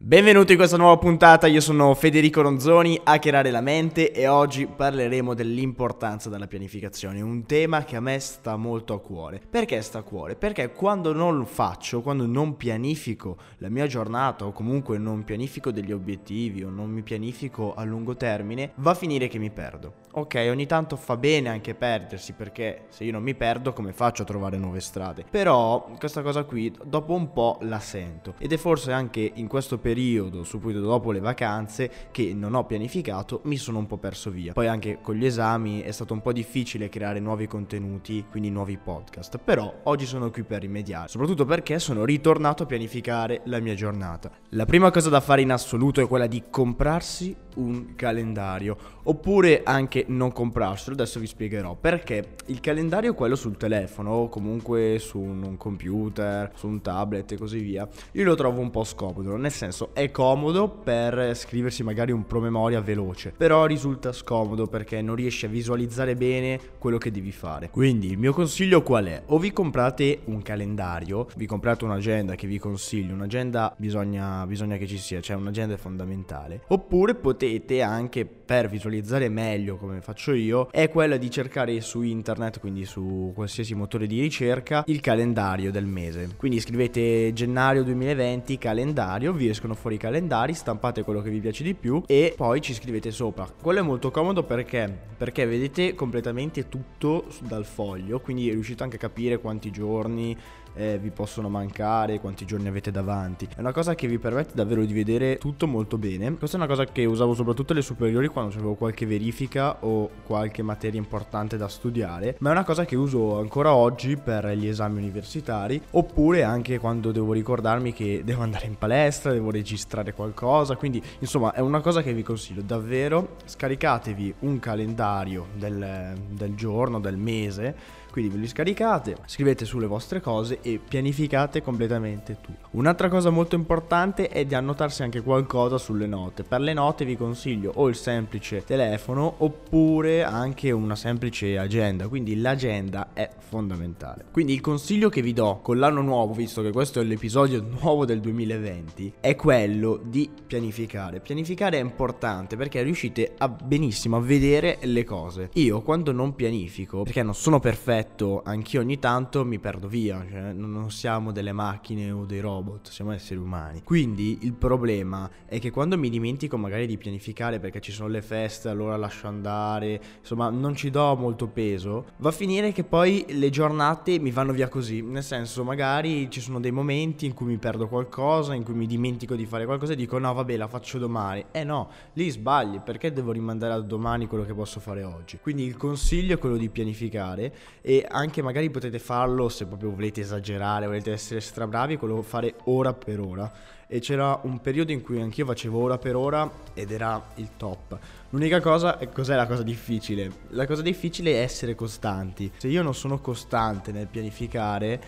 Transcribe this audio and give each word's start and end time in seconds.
Benvenuti 0.00 0.52
in 0.52 0.58
questa 0.58 0.76
nuova 0.76 0.96
puntata, 0.96 1.48
io 1.48 1.60
sono 1.60 1.92
Federico 1.92 2.40
Ronzoni, 2.40 3.00
hackerare 3.02 3.50
la 3.50 3.60
mente 3.60 4.12
e 4.12 4.28
oggi 4.28 4.68
parleremo 4.68 5.34
dell'importanza 5.34 6.30
della 6.30 6.46
pianificazione, 6.46 7.20
un 7.20 7.44
tema 7.46 7.82
che 7.82 7.96
a 7.96 8.00
me 8.00 8.20
sta 8.20 8.54
molto 8.54 8.94
a 8.94 9.00
cuore. 9.00 9.40
Perché 9.50 9.82
sta 9.82 9.98
a 9.98 10.02
cuore? 10.02 10.36
Perché 10.36 10.70
quando 10.70 11.12
non 11.12 11.36
lo 11.36 11.44
faccio, 11.44 12.00
quando 12.00 12.26
non 12.26 12.56
pianifico 12.56 13.38
la 13.56 13.68
mia 13.70 13.88
giornata 13.88 14.46
o 14.46 14.52
comunque 14.52 14.98
non 14.98 15.24
pianifico 15.24 15.72
degli 15.72 15.90
obiettivi 15.90 16.62
o 16.62 16.70
non 16.70 16.90
mi 16.90 17.02
pianifico 17.02 17.74
a 17.74 17.82
lungo 17.82 18.14
termine, 18.14 18.74
va 18.76 18.92
a 18.92 18.94
finire 18.94 19.26
che 19.26 19.38
mi 19.38 19.50
perdo. 19.50 20.06
Ok, 20.12 20.46
ogni 20.48 20.66
tanto 20.66 20.94
fa 20.94 21.16
bene 21.16 21.48
anche 21.48 21.74
perdersi 21.74 22.32
perché 22.32 22.84
se 22.88 23.04
io 23.04 23.12
non 23.12 23.22
mi 23.22 23.34
perdo 23.34 23.72
come 23.72 23.92
faccio 23.92 24.22
a 24.22 24.24
trovare 24.24 24.58
nuove 24.58 24.80
strade? 24.80 25.24
Però 25.28 25.90
questa 25.98 26.22
cosa 26.22 26.44
qui 26.44 26.72
dopo 26.84 27.14
un 27.14 27.32
po' 27.32 27.58
la 27.62 27.78
sento 27.78 28.34
ed 28.38 28.52
è 28.52 28.56
forse 28.56 28.92
anche 28.92 29.30
in 29.34 29.48
questo 29.48 29.74
periodo 29.74 29.86
periodo, 29.88 30.44
subito 30.44 30.80
dopo 30.80 31.12
le 31.12 31.20
vacanze, 31.20 31.90
che 32.10 32.34
non 32.34 32.54
ho 32.54 32.66
pianificato, 32.66 33.40
mi 33.44 33.56
sono 33.56 33.78
un 33.78 33.86
po' 33.86 33.96
perso 33.96 34.30
via. 34.30 34.52
Poi 34.52 34.66
anche 34.66 34.98
con 35.00 35.14
gli 35.14 35.24
esami 35.24 35.80
è 35.80 35.92
stato 35.92 36.12
un 36.12 36.20
po' 36.20 36.32
difficile 36.32 36.90
creare 36.90 37.20
nuovi 37.20 37.46
contenuti, 37.46 38.26
quindi 38.30 38.50
nuovi 38.50 38.76
podcast, 38.76 39.38
però 39.38 39.80
oggi 39.84 40.04
sono 40.04 40.30
qui 40.30 40.42
per 40.42 40.60
rimediare, 40.60 41.08
soprattutto 41.08 41.46
perché 41.46 41.78
sono 41.78 42.04
ritornato 42.04 42.64
a 42.64 42.66
pianificare 42.66 43.40
la 43.44 43.60
mia 43.60 43.74
giornata. 43.74 44.30
La 44.50 44.66
prima 44.66 44.90
cosa 44.90 45.08
da 45.08 45.20
fare 45.20 45.40
in 45.40 45.52
assoluto 45.52 46.02
è 46.02 46.06
quella 46.06 46.26
di 46.26 46.44
comprarsi 46.50 47.34
un 47.56 47.94
calendario, 47.96 48.76
oppure 49.04 49.62
anche 49.64 50.04
non 50.08 50.32
comprarselo, 50.32 50.94
adesso 50.94 51.18
vi 51.18 51.26
spiegherò, 51.26 51.74
perché 51.74 52.34
il 52.46 52.60
calendario 52.60 53.12
è 53.12 53.14
quello 53.14 53.36
sul 53.36 53.56
telefono 53.56 54.10
o 54.10 54.28
comunque 54.28 54.98
su 54.98 55.18
un 55.18 55.56
computer, 55.56 56.52
su 56.54 56.68
un 56.68 56.80
tablet 56.80 57.32
e 57.32 57.36
così 57.36 57.58
via, 57.58 57.88
io 58.12 58.24
lo 58.24 58.34
trovo 58.34 58.60
un 58.60 58.70
po' 58.70 58.84
scomodo, 58.84 59.36
nel 59.36 59.50
senso 59.50 59.77
senso 59.78 59.90
è 59.92 60.10
comodo 60.10 60.68
per 60.68 61.36
scriversi 61.36 61.84
magari 61.84 62.10
un 62.10 62.26
promemoria 62.26 62.80
veloce, 62.80 63.32
però 63.36 63.66
risulta 63.66 64.12
scomodo 64.12 64.66
perché 64.66 65.00
non 65.00 65.14
riesci 65.14 65.46
a 65.46 65.48
visualizzare 65.48 66.16
bene 66.16 66.58
quello 66.78 66.98
che 66.98 67.12
devi 67.12 67.30
fare. 67.30 67.70
Quindi 67.70 68.10
il 68.10 68.18
mio 68.18 68.32
consiglio 68.32 68.82
qual 68.82 69.06
è? 69.06 69.22
O 69.26 69.38
vi 69.38 69.52
comprate 69.52 70.20
un 70.24 70.42
calendario, 70.42 71.28
vi 71.36 71.46
comprate 71.46 71.84
un'agenda 71.84 72.34
che 72.34 72.46
vi 72.46 72.58
consiglio, 72.58 73.14
un'agenda 73.14 73.74
bisogna, 73.76 74.44
bisogna 74.46 74.76
che 74.76 74.86
ci 74.86 74.98
sia, 74.98 75.20
cioè 75.20 75.36
un'agenda 75.36 75.74
è 75.74 75.78
fondamentale, 75.78 76.62
oppure 76.68 77.14
potete 77.14 77.82
anche 77.82 78.26
per 78.48 78.68
visualizzare 78.68 79.28
meglio 79.28 79.76
come 79.76 80.00
faccio 80.00 80.32
io, 80.32 80.68
è 80.70 80.88
quella 80.88 81.18
di 81.18 81.30
cercare 81.30 81.80
su 81.82 82.00
internet, 82.00 82.58
quindi 82.60 82.86
su 82.86 83.32
qualsiasi 83.34 83.74
motore 83.74 84.06
di 84.06 84.20
ricerca, 84.20 84.84
il 84.86 85.00
calendario 85.00 85.70
del 85.70 85.84
mese. 85.84 86.30
Quindi 86.36 86.58
scrivete 86.58 87.32
gennaio 87.34 87.84
2020 87.84 88.56
calendario, 88.56 89.32
vi 89.34 89.48
escono 89.48 89.67
escono 89.68 89.74
fuori 89.74 89.96
i 89.96 89.98
calendari, 89.98 90.54
stampate 90.54 91.02
quello 91.02 91.20
che 91.20 91.30
vi 91.30 91.40
piace 91.40 91.62
di 91.62 91.74
più 91.74 92.02
e 92.06 92.32
poi 92.36 92.60
ci 92.60 92.72
scrivete 92.72 93.10
sopra. 93.10 93.46
Quello 93.60 93.80
è 93.80 93.82
molto 93.82 94.10
comodo 94.10 94.42
perché? 94.42 95.06
Perché 95.16 95.44
vedete 95.46 95.94
completamente 95.94 96.68
tutto 96.68 97.26
dal 97.40 97.64
foglio, 97.64 98.20
quindi 98.20 98.50
riuscite 98.50 98.82
anche 98.82 98.96
a 98.96 99.00
capire 99.00 99.38
quanti 99.38 99.70
giorni 99.70 100.36
eh, 100.78 100.98
vi 100.98 101.10
possono 101.10 101.48
mancare, 101.48 102.20
quanti 102.20 102.46
giorni 102.46 102.68
avete 102.68 102.90
davanti. 102.90 103.48
È 103.54 103.60
una 103.60 103.72
cosa 103.72 103.94
che 103.94 104.06
vi 104.06 104.18
permette 104.18 104.52
davvero 104.54 104.84
di 104.84 104.92
vedere 104.92 105.36
tutto 105.38 105.66
molto 105.66 105.98
bene. 105.98 106.36
Questa 106.36 106.56
è 106.56 106.60
una 106.60 106.68
cosa 106.68 106.84
che 106.84 107.04
usavo 107.04 107.34
soprattutto 107.34 107.72
alle 107.72 107.82
superiori 107.82 108.28
quando 108.28 108.54
avevo 108.54 108.74
qualche 108.74 109.04
verifica 109.04 109.78
o 109.80 110.08
qualche 110.24 110.62
materia 110.62 111.00
importante 111.00 111.56
da 111.56 111.68
studiare, 111.68 112.36
ma 112.38 112.50
è 112.50 112.52
una 112.52 112.64
cosa 112.64 112.84
che 112.84 112.94
uso 112.94 113.38
ancora 113.38 113.74
oggi 113.74 114.16
per 114.16 114.46
gli 114.50 114.68
esami 114.68 114.98
universitari 114.98 115.80
oppure 115.90 116.44
anche 116.44 116.78
quando 116.78 117.10
devo 117.10 117.32
ricordarmi 117.32 117.92
che 117.92 118.22
devo 118.24 118.42
andare 118.42 118.66
in 118.66 118.78
palestra, 118.78 119.32
devo 119.32 119.50
registrare 119.50 120.14
qualcosa, 120.14 120.76
quindi 120.76 121.02
insomma 121.18 121.52
è 121.52 121.60
una 121.60 121.80
cosa 121.80 122.02
che 122.02 122.12
vi 122.12 122.22
consiglio 122.22 122.62
davvero, 122.62 123.36
scaricatevi 123.44 124.34
un 124.40 124.60
calendario 124.60 125.46
del, 125.54 126.14
del 126.30 126.54
giorno, 126.54 127.00
del 127.00 127.16
mese 127.16 127.96
quindi 128.10 128.34
ve 128.34 128.40
li 128.40 128.48
scaricate, 128.48 129.16
scrivete 129.26 129.64
sulle 129.64 129.86
vostre 129.86 130.20
cose 130.20 130.58
e 130.74 130.80
pianificate 130.86 131.62
completamente 131.62 132.36
tutto. 132.40 132.68
Un'altra 132.72 133.08
cosa 133.08 133.30
molto 133.30 133.54
importante 133.54 134.28
è 134.28 134.44
di 134.44 134.54
annotarsi 134.54 135.02
anche 135.02 135.22
qualcosa 135.22 135.78
sulle 135.78 136.06
note. 136.06 136.42
Per 136.42 136.60
le 136.60 136.74
note 136.74 137.04
vi 137.04 137.16
consiglio 137.16 137.72
o 137.76 137.88
il 137.88 137.96
semplice 137.96 138.62
telefono 138.62 139.34
oppure 139.38 140.22
anche 140.22 140.70
una 140.70 140.94
semplice 140.94 141.56
agenda, 141.56 142.08
quindi 142.08 142.38
l'agenda 142.40 143.08
è 143.14 143.30
fondamentale. 143.38 144.26
Quindi 144.30 144.52
il 144.52 144.60
consiglio 144.60 145.08
che 145.08 145.22
vi 145.22 145.32
do 145.32 145.60
con 145.62 145.78
l'anno 145.78 146.02
nuovo, 146.02 146.34
visto 146.34 146.60
che 146.60 146.70
questo 146.70 147.00
è 147.00 147.04
l'episodio 147.04 147.64
nuovo 147.80 148.04
del 148.04 148.20
2020, 148.20 149.14
è 149.20 149.34
quello 149.34 149.98
di 150.04 150.28
pianificare. 150.46 151.20
Pianificare 151.20 151.78
è 151.78 151.82
importante 151.82 152.56
perché 152.56 152.82
riuscite 152.82 153.34
a 153.38 153.48
benissimo 153.48 154.16
a 154.16 154.20
vedere 154.20 154.78
le 154.82 155.04
cose. 155.04 155.48
Io 155.54 155.80
quando 155.80 156.12
non 156.12 156.34
pianifico, 156.34 157.02
perché 157.02 157.22
non 157.22 157.34
sono 157.34 157.60
perfetto, 157.60 158.42
anch'io 158.44 158.80
ogni 158.80 158.98
tanto 158.98 159.44
mi 159.44 159.58
perdo 159.58 159.88
via, 159.88 160.24
cioè 160.30 160.47
non 160.52 160.90
siamo 160.90 161.32
delle 161.32 161.52
macchine 161.52 162.10
o 162.10 162.24
dei 162.24 162.40
robot, 162.40 162.88
siamo 162.88 163.12
esseri 163.12 163.40
umani. 163.40 163.82
Quindi 163.82 164.38
il 164.42 164.54
problema 164.54 165.30
è 165.46 165.58
che 165.58 165.70
quando 165.70 165.96
mi 165.98 166.10
dimentico 166.10 166.56
magari 166.56 166.86
di 166.86 166.96
pianificare 166.96 167.58
perché 167.58 167.80
ci 167.80 167.92
sono 167.92 168.08
le 168.08 168.22
feste, 168.22 168.68
allora 168.68 168.96
lascio 168.96 169.26
andare, 169.26 170.00
insomma 170.20 170.50
non 170.50 170.74
ci 170.74 170.90
do 170.90 171.16
molto 171.16 171.48
peso, 171.48 172.06
va 172.18 172.28
a 172.28 172.32
finire 172.32 172.72
che 172.72 172.84
poi 172.84 173.24
le 173.28 173.50
giornate 173.50 174.18
mi 174.18 174.30
vanno 174.30 174.52
via 174.52 174.68
così, 174.68 175.02
nel 175.02 175.22
senso 175.22 175.64
magari 175.64 176.30
ci 176.30 176.40
sono 176.40 176.60
dei 176.60 176.70
momenti 176.70 177.26
in 177.26 177.34
cui 177.34 177.46
mi 177.46 177.58
perdo 177.58 177.88
qualcosa, 177.88 178.54
in 178.54 178.64
cui 178.64 178.74
mi 178.74 178.86
dimentico 178.86 179.34
di 179.34 179.46
fare 179.46 179.64
qualcosa 179.64 179.92
e 179.92 179.96
dico 179.96 180.18
no 180.18 180.32
vabbè 180.32 180.56
la 180.56 180.68
faccio 180.68 180.98
domani. 180.98 181.44
Eh 181.52 181.64
no, 181.64 181.90
lì 182.14 182.28
sbagli, 182.30 182.80
perché 182.80 183.12
devo 183.12 183.32
rimandare 183.32 183.72
a 183.72 183.80
domani 183.80 184.26
quello 184.26 184.44
che 184.44 184.54
posso 184.54 184.80
fare 184.80 185.02
oggi? 185.02 185.38
Quindi 185.40 185.64
il 185.64 185.76
consiglio 185.76 186.34
è 186.34 186.38
quello 186.38 186.56
di 186.56 186.68
pianificare 186.68 187.54
e 187.80 188.06
anche 188.08 188.42
magari 188.42 188.70
potete 188.70 188.98
farlo 188.98 189.48
se 189.48 189.66
proprio 189.66 189.90
volete 189.90 190.20
esagerare, 190.20 190.37
volete 190.86 191.12
essere 191.12 191.40
stra 191.40 191.66
bravi, 191.66 191.96
quello 191.96 192.22
fare 192.22 192.54
ora 192.64 192.92
per 192.92 193.20
ora. 193.20 193.50
E 193.86 194.00
c'era 194.00 194.38
un 194.42 194.60
periodo 194.60 194.92
in 194.92 195.02
cui 195.02 195.20
anch'io 195.20 195.46
facevo 195.46 195.78
ora 195.80 195.96
per 195.96 196.14
ora 196.14 196.50
ed 196.74 196.90
era 196.90 197.30
il 197.36 197.50
top. 197.56 197.98
L'unica 198.30 198.60
cosa 198.60 198.98
è 198.98 199.08
cos'è 199.08 199.34
la 199.34 199.46
cosa 199.46 199.62
difficile? 199.62 200.30
La 200.48 200.66
cosa 200.66 200.82
difficile 200.82 201.32
è 201.32 201.42
essere 201.42 201.74
costanti. 201.74 202.52
Se 202.56 202.68
io 202.68 202.82
non 202.82 202.94
sono 202.94 203.18
costante 203.20 203.90
nel 203.90 204.06
pianificare, 204.06 205.00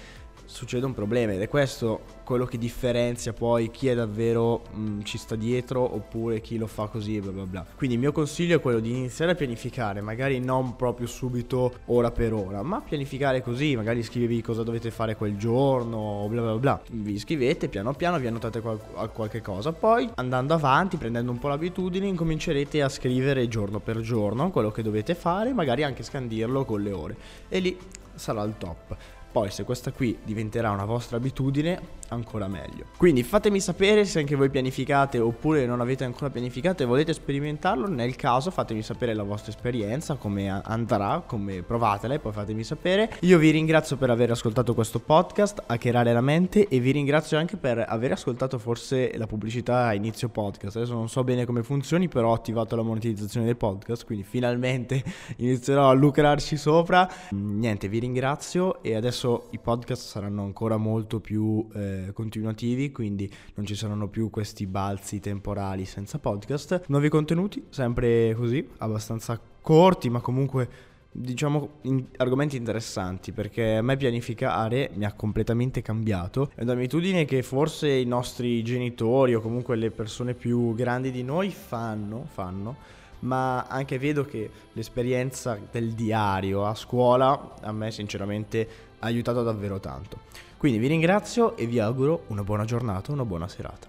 succede 0.51 0.85
un 0.85 0.93
problema 0.93 1.33
ed 1.33 1.41
è 1.41 1.49
questo 1.49 2.19
quello 2.25 2.45
che 2.45 2.59
differenzia 2.59 3.33
poi 3.33 3.71
chi 3.71 3.89
è 3.89 3.95
davvero 3.95 4.63
mh, 4.73 4.81
mm, 4.81 5.01
ci 5.03 5.17
sta 5.17 5.37
dietro 5.37 5.81
oppure 5.81 6.41
chi 6.41 6.59
lo 6.59 6.67
fa 6.67 6.87
così 6.87 7.21
bla 7.21 7.31
bla 7.31 7.45
bla. 7.45 7.67
Quindi 7.77 7.95
il 7.95 8.01
mio 8.01 8.13
consiglio 8.13 8.57
è 8.57 8.61
quello 8.61 8.81
di 8.81 8.91
iniziare 8.91 9.33
a 9.33 9.35
pianificare, 9.35 10.01
magari 10.01 10.41
non 10.41 10.75
proprio 10.77 11.07
subito 11.07 11.73
ora 11.87 12.11
per 12.11 12.33
ora, 12.33 12.63
ma 12.63 12.81
pianificare 12.81 13.43
così, 13.43 13.77
magari 13.77 14.03
scrivevi 14.03 14.43
cosa 14.43 14.63
dovete 14.63 14.91
fare 14.91 15.17
quel 15.17 15.37
giorno, 15.37 16.27
bla 16.29 16.43
bla 16.43 16.57
bla. 16.57 16.83
Vi 16.91 17.19
scrivete 17.19 17.69
piano 17.69 17.95
piano, 17.95 18.19
vi 18.19 18.27
annotate 18.27 18.61
qual- 18.61 19.11
qualche 19.13 19.41
cosa, 19.41 19.73
poi 19.73 20.11
andando 20.17 20.55
avanti, 20.55 20.97
prendendo 20.97 21.31
un 21.31 21.39
po' 21.39 21.49
l'abitudine, 21.49 22.07
incomincerete 22.07 22.83
a 22.83 22.89
scrivere 22.89 23.47
giorno 23.49 23.79
per 23.79 24.01
giorno 24.01 24.51
quello 24.51 24.71
che 24.71 24.83
dovete 24.83 25.15
fare, 25.15 25.53
magari 25.53 25.85
anche 25.85 26.03
scandirlo 26.03 26.65
con 26.65 26.83
le 26.83 26.93
ore. 26.93 27.17
E 27.49 27.61
lì 27.61 27.79
sarà 28.15 28.43
il 28.43 28.55
top. 28.59 28.97
Poi 29.33 29.51
se 29.51 29.65
questa 29.65 29.93
qui 29.93 30.19
diventerà 30.25 30.71
una 30.71 30.85
vostra 30.85 31.17
abitudine, 31.17 31.99
ancora 32.11 32.49
meglio. 32.49 32.87
Quindi 32.97 33.23
fatemi 33.23 33.61
sapere 33.61 34.05
se 34.05 34.19
anche 34.19 34.35
voi 34.35 34.51
pianificate 34.51 35.19
oppure 35.19 35.67
non 35.67 35.81
avete 35.81 36.05
ancora 36.05 36.31
pianificato 36.31 36.83
e 36.83 36.87
volete 36.87 37.13
sperimentarlo. 37.13 37.89
Nel 37.89 38.17
caso 38.17 38.51
fatemi 38.51 38.83
sapere 38.83 39.15
la 39.15 39.23
vostra 39.23 39.51
esperienza, 39.51 40.15
come 40.15 40.49
andrà, 40.49 41.23
come 41.25 41.63
provatela 41.63 42.15
e 42.15 42.19
poi 42.19 42.33
fatemi 42.33 42.65
sapere. 42.65 43.13
Io 43.21 43.39
vi 43.39 43.51
ringrazio 43.51 43.97
per 43.97 44.11
aver 44.11 44.31
ascoltato 44.31 44.75
questo 44.75 44.99
podcast, 44.99 45.63
Hackerare 45.67 46.13
la 46.13 46.21
mente 46.21 46.69
e 46.69 46.81
vi 46.81 46.91
ringrazio 46.91 47.39
anche 47.39 47.57
per 47.57 47.85
aver 47.87 48.13
ascoltato 48.13 48.59
forse 48.59 49.17
la 49.17 49.27
pubblicità 49.27 49.87
a 49.87 49.95
inizio 49.95 50.29
podcast. 50.29 50.77
Adesso 50.77 50.95
non 50.95 51.09
so 51.09 51.23
bene 51.25 51.45
come 51.45 51.63
funzioni, 51.63 52.09
però 52.09 52.31
ho 52.31 52.35
attivato 52.35 52.77
la 52.77 52.83
monetizzazione 52.83 53.47
del 53.47 53.57
podcast, 53.57 54.05
quindi 54.05 54.25
finalmente 54.25 55.03
inizierò 55.37 55.89
a 55.89 55.93
lucrarci 55.93 56.57
sopra. 56.57 57.09
Niente, 57.31 57.89
vi 57.89 58.01
ringrazio 58.01 58.83
e 58.83 58.95
adesso 58.97 59.20
adesso 59.21 59.49
i 59.51 59.59
podcast 59.59 60.03
saranno 60.03 60.43
ancora 60.43 60.79
molto 60.79 61.21
più 61.21 61.67
eh, 61.75 62.11
continuativi, 62.15 62.91
quindi 62.91 63.31
non 63.55 63.67
ci 63.67 63.75
saranno 63.75 64.09
più 64.09 64.31
questi 64.31 64.67
balzi 64.67 65.21
temporali 65.21 65.85
senza 65.85 66.19
podcast. 66.19 66.85
Nuovi 66.87 67.11
contenuti, 67.11 67.67
sempre 67.69 68.35
così, 68.35 68.67
abbastanza 68.79 69.39
corti, 69.61 70.09
ma 70.09 70.21
comunque 70.21 70.89
diciamo 71.13 71.69
in, 71.83 72.07
argomenti 72.17 72.57
interessanti 72.57 73.33
perché 73.33 73.77
a 73.77 73.83
me 73.83 73.97
pianificare 73.97 74.91
mi 74.95 75.05
ha 75.05 75.13
completamente 75.13 75.83
cambiato 75.83 76.53
è 76.55 76.63
un'abitudine 76.63 77.25
che 77.25 77.43
forse 77.43 77.89
i 77.89 78.05
nostri 78.05 78.63
genitori 78.63 79.35
o 79.35 79.41
comunque 79.41 79.75
le 79.75 79.91
persone 79.91 80.35
più 80.35 80.73
grandi 80.73 81.11
di 81.11 81.25
noi 81.25 81.51
fanno, 81.51 82.29
fanno 82.33 82.99
ma 83.21 83.65
anche 83.65 83.99
vedo 83.99 84.25
che 84.25 84.51
l'esperienza 84.73 85.59
del 85.71 85.93
diario 85.93 86.65
a 86.65 86.75
scuola 86.75 87.57
a 87.61 87.73
me 87.73 87.91
sinceramente 87.91 88.69
ha 89.01 89.07
aiutato 89.07 89.43
davvero 89.43 89.81
tanto. 89.81 90.21
Quindi 90.57 90.79
vi 90.79 90.87
ringrazio 90.87 91.57
e 91.57 91.67
vi 91.67 91.79
auguro 91.79 92.25
una 92.29 92.45
buona 92.45 92.65
giornata, 92.65 93.13
una 93.13 93.25
buona 93.25 93.49
serata. 93.49 93.89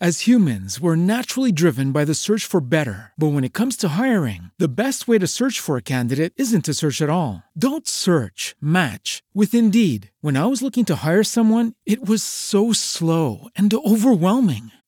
As 0.00 0.26
humans, 0.26 0.80
we're 0.80 0.96
naturally 0.96 1.52
driven 1.52 1.92
by 1.92 2.04
the 2.04 2.12
search 2.12 2.44
for 2.44 2.60
better. 2.60 3.12
But 3.16 3.34
when 3.34 3.44
it 3.44 3.52
comes 3.52 3.76
to 3.76 3.90
hiring, 3.90 4.50
the 4.58 4.66
best 4.66 5.06
way 5.06 5.16
to 5.16 5.28
search 5.28 5.60
for 5.60 5.76
a 5.76 5.82
candidate 5.82 6.32
isn't 6.34 6.64
to 6.64 6.74
search 6.74 7.00
at 7.00 7.08
all. 7.08 7.44
Don't 7.56 7.86
search, 7.86 8.56
match 8.60 9.22
with 9.32 9.54
Indeed. 9.54 10.10
When 10.20 10.36
I 10.36 10.46
was 10.46 10.60
looking 10.60 10.84
to 10.86 11.04
hire 11.04 11.22
someone, 11.22 11.74
it 11.86 12.04
was 12.04 12.24
so 12.24 12.72
slow 12.72 13.46
and 13.54 13.72
overwhelming. 13.72 14.72